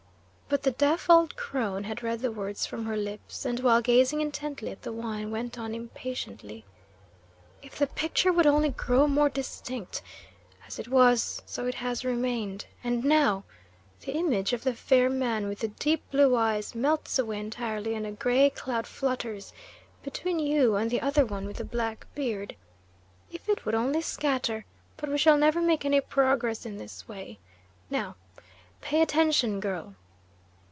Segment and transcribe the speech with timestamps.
[0.53, 4.19] But the deaf old crone had read the words from her lips, and while gazing
[4.19, 6.65] intently at the wine, went on impatiently:
[7.61, 10.01] "If the picture would only grow more distinct!
[10.67, 12.65] As it was, so it has remained.
[12.83, 13.45] And now!
[14.01, 18.05] The image of the fair man with the deep blue eyes melts away entirely, and
[18.05, 19.53] a gray cloud flutters
[20.03, 22.57] between you and the other one with the black beard.
[23.31, 24.65] If it would only scatter!
[24.97, 27.39] But we shall never make any progress in this way.
[27.89, 28.17] Now
[28.81, 29.95] pay attention, girl."